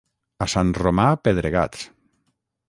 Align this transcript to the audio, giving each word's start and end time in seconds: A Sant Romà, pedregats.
A 0.45 0.47
Sant 0.53 0.71
Romà, 0.83 1.05
pedregats. 1.27 1.85